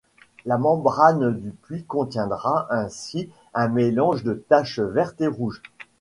La 0.47 0.57
membrane 0.57 1.31
du 1.39 1.51
puits 1.51 1.83
contiendra 1.83 2.65
ainsi 2.71 3.29
un 3.53 3.67
mélange 3.67 4.23
de 4.23 4.33
taches 4.49 4.79
vertes 4.79 5.21
et 5.21 5.27
rouges. 5.27 5.61